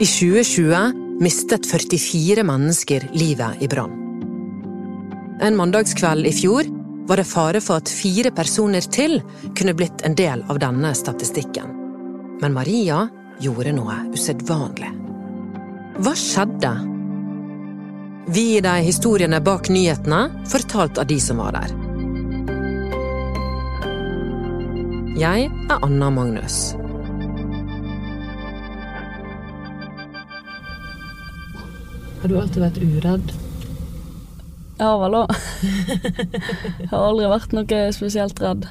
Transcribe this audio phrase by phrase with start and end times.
[0.00, 3.92] I 2020 mistet 44 mennesker livet i brann.
[5.40, 6.68] En mandagskveld i fjor
[7.08, 9.22] var det fare for at fire personer til
[9.56, 11.72] kunne blitt en del av denne statistikken.
[12.42, 13.06] Men Maria
[13.40, 14.92] gjorde noe usedvanlig.
[16.04, 16.76] Hva skjedde?
[18.28, 21.76] Vi gir deg historiene bak nyhetene, fortalt av de som var der.
[25.16, 26.74] Jeg er Anna Magnus.
[32.24, 33.32] Har du alltid vært uredd?
[34.78, 35.34] Jeg har vel òg.
[36.80, 38.64] Jeg har aldri vært noe spesielt redd.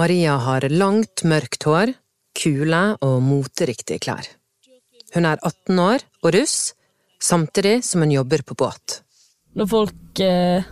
[0.00, 1.92] Maria har langt, mørkt hår,
[2.40, 4.32] kule og moteriktige klær.
[5.12, 6.72] Hun er 18 år og russ,
[7.20, 9.02] samtidig som hun jobber på båt.
[9.60, 10.64] Når folk eh,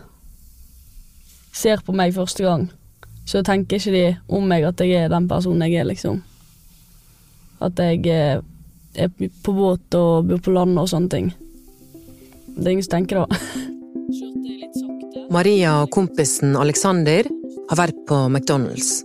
[1.53, 2.71] ser på meg første gang,
[3.29, 6.23] så tenker ikke de om meg at jeg er den personen jeg er, liksom.
[7.61, 8.39] At jeg eh,
[8.95, 9.09] er
[9.43, 11.29] på båt og bor på land og sånne ting.
[12.55, 13.27] Det er ingen som tenker da.
[15.29, 17.27] Maria og kompisen Alexander
[17.69, 19.03] har vært på McDonald's.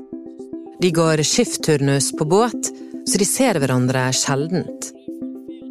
[0.80, 2.70] De går skiftturnus på båt,
[3.04, 4.91] så de ser hverandre sjeldent.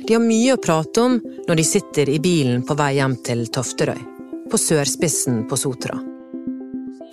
[0.03, 1.17] De har mye å prate om
[1.47, 3.99] når de sitter i bilen på vei hjem til Tofterøy,
[4.51, 5.97] på sørspissen på Sotra.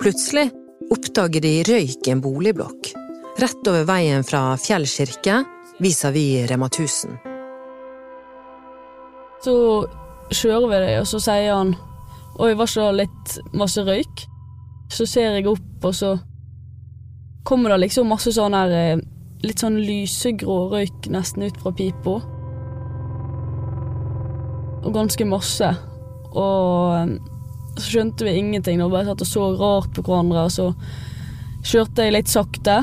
[0.01, 0.49] Plutselig
[0.91, 2.93] oppdager de røyk i en boligblokk,
[3.41, 5.41] rett over veien fra Fjell kirke
[5.81, 7.19] vis-à-vis Rema 1000.
[9.45, 9.55] Så
[10.31, 11.77] kjører vi det, og så sier han
[12.41, 14.27] Oi, var ikke det litt masse røyk?
[14.93, 16.15] Så ser jeg opp, og så
[17.45, 19.01] kommer det liksom masse sånn her eh,
[19.41, 22.19] Litt sånn lysegrå røyk nesten ut fra pipa.
[24.85, 25.71] Og ganske masse.
[26.37, 27.15] Og
[27.79, 28.83] så skjønte vi ingenting.
[28.85, 30.69] Og bare satt og så rart på hverandre, og så
[31.65, 32.83] kjørte jeg litt sakte.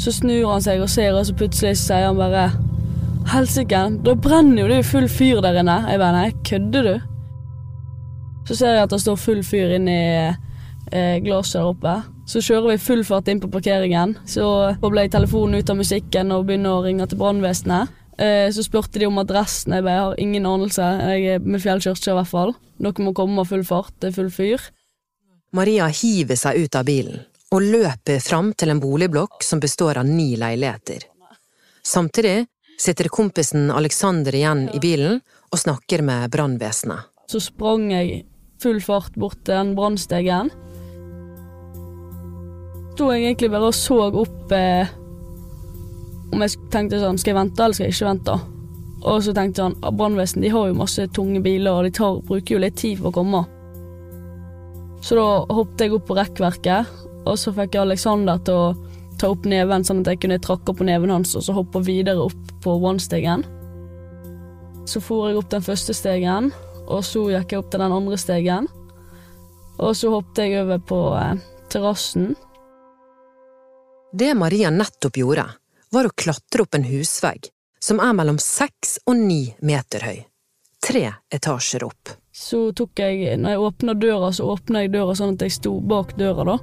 [0.00, 2.50] Så snur han seg og ser, og så plutselig sier han bare
[3.26, 5.80] Helsike, da brenner jo det full fyr der inne.
[5.90, 6.94] Jeg bare nei, kødder du?
[8.46, 9.96] Så ser jeg at det står full fyr inni
[10.30, 11.96] eh, glasset der oppe.
[12.30, 14.14] Så kjører vi full fart inn på parkeringen.
[14.30, 14.46] Så
[14.78, 17.90] jeg telefonen ut av musikken og begynner å ringe til brannvesenet.
[18.22, 19.74] Eh, så spurte de om adressen.
[19.74, 20.90] Jeg bare jeg har ingen anelse.
[21.10, 22.54] Jeg er med Fjell kirke i hvert fall.
[22.78, 23.94] Dere må komme med full fart.
[23.98, 24.70] Det er full fyr.
[25.56, 27.24] Maria hiver seg ut av bilen
[27.54, 31.06] og løper fram til en boligblokk som består av ni leiligheter.
[31.86, 32.46] Samtidig
[32.78, 35.20] sitter kompisen Alexander igjen i bilen
[35.52, 37.06] og snakker med brannvesenet.
[37.30, 38.24] Så sprang jeg
[38.62, 40.50] full fart bort til den brannstegen.
[42.96, 44.92] Sto jeg egentlig bare og så opp eh,
[46.32, 48.36] om jeg tenkte sånn Skal jeg vente, eller skal jeg ikke vente?
[49.06, 52.56] Og så tenkte jeg sånn Brannvesenet har jo masse tunge biler, og de tar, bruker
[52.56, 53.42] jo litt tid for å komme.
[55.04, 56.94] Så da hoppet jeg opp på rekkverket,
[57.26, 60.74] og så fikk jeg Alexander til å ta opp neven, sånn at jeg kunne trakke
[60.76, 63.44] på neven hans og så hoppe videre opp på vannstegen.
[64.86, 66.52] Så for jeg opp den første stegen,
[66.86, 68.68] og så gikk jeg opp til den andre stegen.
[69.82, 71.40] Og så hoppet jeg over på eh,
[71.72, 72.30] terrassen.
[74.16, 75.48] Det Maria nettopp gjorde,
[75.92, 77.50] var å klatre opp en husvegg
[77.82, 80.16] som er mellom seks og ni meter høy.
[80.86, 81.02] Tre
[81.34, 82.14] etasjer opp.
[82.32, 85.76] Så tok jeg, når jeg åpna døra, så åpna jeg døra sånn at jeg sto
[85.80, 86.56] bak døra, da.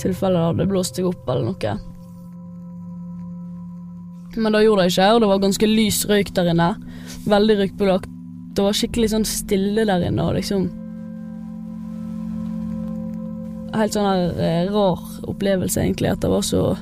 [0.00, 1.78] Tilfelle det hadde blåst seg opp eller noe.
[4.36, 6.68] Men det gjorde det ikke, og det var ganske lys røyk der inne.
[7.28, 8.14] Veldig røykbelagt.
[8.56, 10.70] Det var skikkelig sånn stille der inne, og liksom
[13.72, 15.00] Helt sånn her eh, rar
[15.32, 16.74] opplevelse, egentlig, at det var så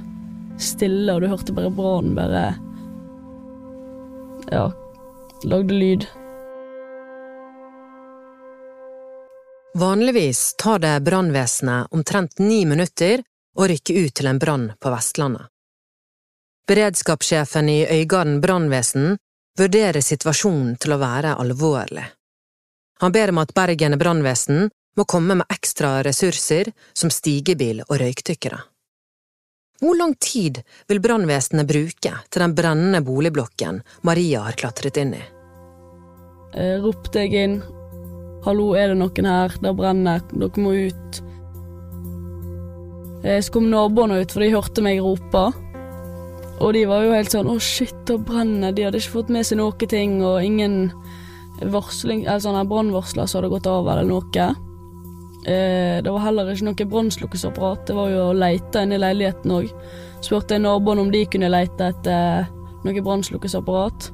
[0.58, 2.40] stille, og du hørte bare brannen bare
[4.50, 4.64] Ja,
[5.46, 6.08] lagde lyd.
[9.74, 13.22] Vanligvis tar det brannvesenet omtrent ni minutter
[13.54, 15.46] å rykke ut til en brann på Vestlandet.
[16.66, 19.14] Beredskapssjefen i Øygarden brannvesen
[19.58, 22.04] vurderer situasjonen til å være alvorlig.
[23.00, 28.58] Han ber om at Bergen brannvesen må komme med ekstra ressurser som stigebil og røykdykkere.
[29.80, 35.26] Hvor lang tid vil brannvesenet bruke til den brennende boligblokken Maria har klatret inn i?
[36.58, 37.60] Jeg ropte jeg inn.
[38.40, 39.52] Hallo, er det noen her?
[39.60, 40.22] Det brenner.
[40.32, 41.18] Dere må ut.
[43.20, 45.42] Eh, så kom naboene ut, for de hørte meg rope.
[46.60, 48.72] Og de var jo helt sånn 'Å, shit, det brenner'.
[48.74, 50.90] De hadde ikke fått med seg noe ting, og ingen
[51.60, 54.56] varsling, sånne brannvarsler som hadde gått av, eller noe.
[55.46, 57.86] Eh, det var heller ikke noe brannslukkingsapparat.
[57.86, 59.68] Det var jo å leite inne i leiligheten òg.
[60.22, 62.48] Spurte jeg naboene om de kunne leite etter
[62.84, 64.12] noe brannslukkingsapparat.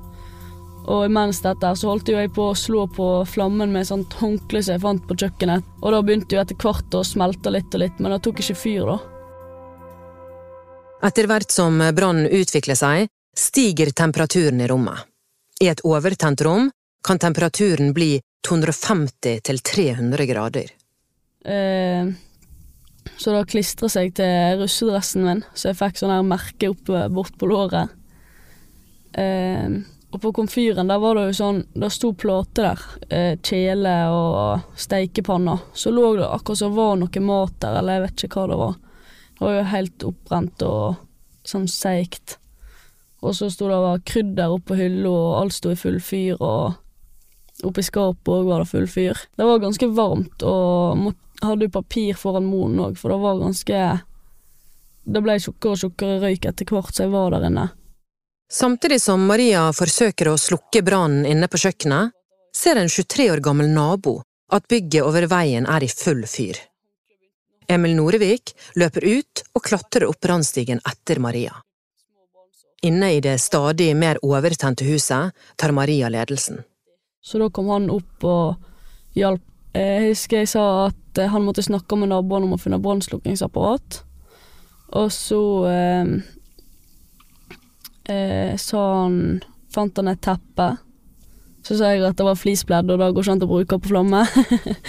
[0.86, 4.12] Og imens dette så holdt jo jeg på å slå på flammen med et sånt
[4.20, 5.66] håndkle som jeg fant på kjøkkenet.
[5.82, 8.58] Og da begynte jo etter hvert å smelte litt og litt, men det tok ikke
[8.60, 8.98] fyr, da.
[11.06, 15.02] Etter hvert som brannen utvikler seg, stiger temperaturen i rommet.
[15.60, 16.70] I et overtent rom
[17.06, 20.70] kan temperaturen bli 250 til 300 grader.
[21.46, 22.08] Eh,
[23.18, 27.36] så da klistra seg til russedressen min, så jeg fikk sånn her merke opp bort
[27.38, 27.92] på låret.
[29.16, 29.82] Eh,
[30.14, 32.84] og på komfyren der var det jo sånn Det sto plater der.
[33.10, 35.64] Eh, kjele og steikepanner.
[35.74, 38.60] Så lå det akkurat som var noe mat der, eller jeg vet ikke hva det
[38.62, 38.78] var.
[39.36, 41.02] Det var jo helt oppbrent og
[41.46, 42.38] sånn seigt.
[43.20, 47.66] Og så sto det var krydder oppå hylla, og alt sto i full fyr, og
[47.66, 49.18] oppi skapet òg var det full fyr.
[49.36, 51.12] Det var ganske varmt, og
[51.42, 53.80] hadde jo papir foran moen òg, for det var ganske
[55.06, 57.68] Det ble tjukkere og tjukkere røyk etter hvert som jeg var der inne.
[58.52, 62.12] Samtidig som Maria forsøker å slukke brannen inne på kjøkkenet,
[62.54, 64.20] ser en 23 år gammel nabo
[64.54, 66.58] at bygget over veien er i full fyr.
[67.66, 71.56] Emil Norevik løper ut og klatrer opp brannstigen etter Maria.
[72.86, 76.62] Inne i det stadig mer overtente huset tar Maria ledelsen.
[77.18, 79.42] Så da kom han opp og hjalp.
[79.76, 83.98] Jeg husker jeg sa at han måtte snakke med naboene om å finne brannslukkingsapparat.
[84.96, 86.14] Og så eh,
[88.10, 89.20] eh, sånn
[89.76, 90.70] Fant han et teppe.
[91.66, 93.90] Så sa jeg at det var fleecepledd, og da går ikke an å bruke på
[93.90, 94.22] flamme.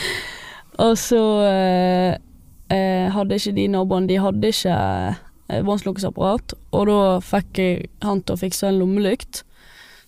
[0.86, 2.14] og så eh,
[2.72, 8.22] eh, hadde ikke de naboene De hadde ikke eh, brannslukkingsapparat, og da fikk jeg han
[8.22, 9.42] til å fikse en lommelykt.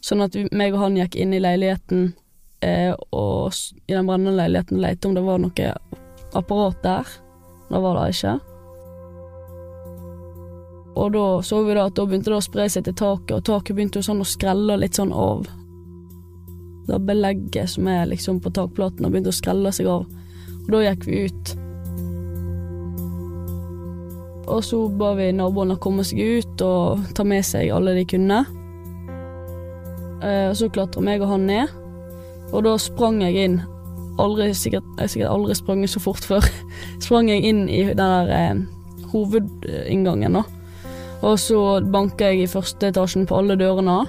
[0.05, 2.13] Sånn at vi, meg og han gikk inn i leiligheten
[2.63, 3.57] eh, og
[3.89, 5.73] i den brennende leiligheten lette om det var noe
[6.37, 7.17] apparat der.
[7.69, 8.37] Det var det ikke.
[10.99, 13.45] Og da så vi da at da begynte det å spre seg til taket, og
[13.47, 15.47] taket begynte jo sånn å skrelle litt sånn av.
[16.89, 20.07] Det belegget som er liksom på takplaten, og begynte å skrelle seg av.
[20.65, 21.55] Og da gikk vi ut.
[24.49, 28.41] Og så ba vi naboene komme seg ut og ta med seg alle de kunne.
[30.25, 31.75] Eh, og så klatra meg og han ned,
[32.49, 33.59] og da sprang jeg inn.
[34.19, 36.43] Aldri, sikkert, jeg har sikkert aldri sprunget så fort før.
[37.05, 38.63] sprang jeg inn i den der eh,
[39.13, 40.58] hovedinngangen, da.
[41.19, 44.01] Og så banka jeg i første etasjen på alle dørene.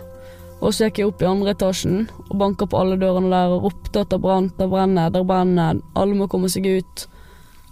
[0.60, 3.66] Og så gikk jeg opp i andre etasjen og banka på alle dørene der og
[3.70, 7.06] ropte at det brant, det brenner, det brenner, alle må komme seg ut.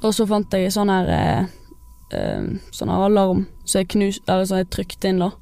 [0.03, 1.53] Og så fant jeg sånn her eh,
[2.17, 5.33] eh, sånn her alarm så jeg, knus, eller så jeg trykte inn, da.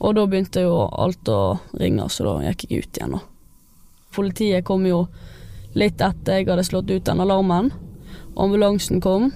[0.00, 3.22] Og da begynte jo alt å ringe, så da gikk jeg ut igjen, da.
[4.14, 5.04] Politiet kom jo
[5.76, 7.72] litt etter jeg hadde slått ut den alarmen.
[8.40, 9.32] Ambulansen kom,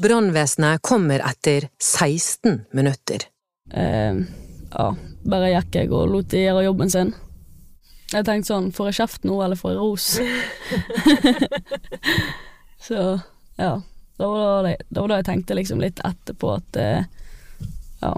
[0.00, 3.26] Brannvesenet kommer etter 16 minutter.
[3.72, 4.14] Eh,
[4.72, 4.86] ja,
[5.28, 7.12] bare gikk jeg og lot de gjøre jobben sin.
[8.12, 10.08] Jeg tenkte sånn, får jeg kjeft nå, eller får jeg ros?
[12.86, 12.98] så
[13.56, 13.72] ja,
[14.20, 17.08] det var da, det var da jeg tenkte liksom litt etterpå at eh,
[18.02, 18.12] ja.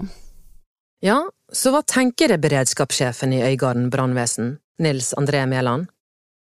[1.05, 1.17] Ja,
[1.53, 5.87] så hva tenker beredskapssjefen i Øygarden brannvesen, Nils André Mæland?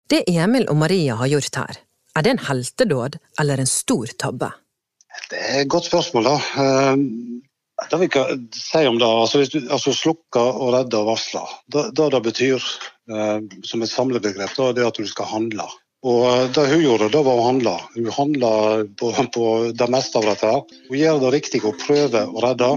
[0.08, 1.80] Det Emil og Maria har gjort her,
[2.16, 4.52] er det en heltedåd eller en stor tabbe?
[5.30, 6.36] Det er et godt spørsmål, da.
[7.90, 11.42] Det vil jeg si om det, altså, hvis du altså, slukke og redde og varsle.
[11.72, 12.66] det, det betyr
[13.10, 15.66] eh, som et samlebegrep, da, det at du skal handle.
[16.06, 17.76] Og eh, Det hun gjorde, det var å handle.
[17.96, 18.52] Hun handla
[18.98, 20.52] på, på, det meste av dette.
[20.52, 20.80] her.
[20.90, 22.72] Hun gjør det riktig og prøver å redde.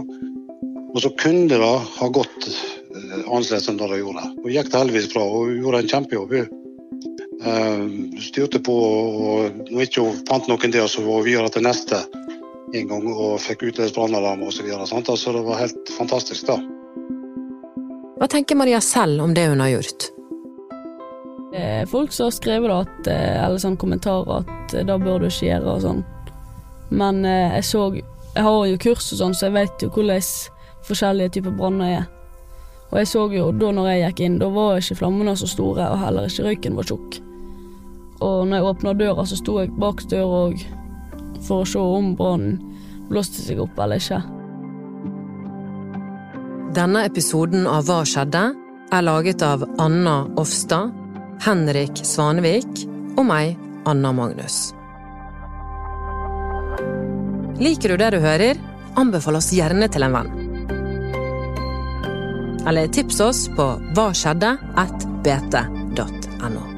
[0.95, 4.29] Og så kunne det ha gått eh, annerledes enn det det gjorde.
[4.43, 6.35] Hun gikk det heldigvis bra, hun gjorde en kjempejobb.
[6.35, 6.61] Hun
[7.45, 11.65] uh, styrte på, og når hun ikke fant noen der, så var hun videre til
[11.67, 11.99] neste
[12.73, 14.71] en gang og fikk utløst brannalarm osv.
[15.15, 16.59] Så det var helt fantastisk, da.
[18.15, 20.09] Hva tenker Maria selv om det hun har gjort?
[21.87, 25.47] Folk som har skrevet at, eh, eller sånn kommentarer at eh, da bør du ikke
[25.47, 26.01] gjøre og sånn.
[26.89, 27.87] Men eh, jeg så
[28.35, 30.25] Jeg har jo kurs og sånn, så jeg vet jo hvordan
[30.83, 32.07] forskjellige typer branner er.
[32.91, 35.85] Og jeg så jo da når jeg gikk inn, da var ikke flammene så store,
[35.87, 37.15] og heller ikke røyken var tjukk.
[38.19, 40.65] Og når jeg åpna døra, så sto jeg bak døra og
[41.43, 42.59] for å se om brannen
[43.09, 44.21] blåste seg opp eller ikke.
[46.75, 48.45] Denne episoden av Hva skjedde?
[48.93, 50.91] er laget av Anna Offstad,
[51.41, 52.85] Henrik Svanevik
[53.17, 53.55] og meg,
[53.89, 54.73] Anna Magnus.
[57.59, 58.59] Liker du det du hører?
[58.99, 60.31] Anbefal oss gjerne til en venn.
[62.67, 66.74] Eller tips oss på hva skjedde at bt.no.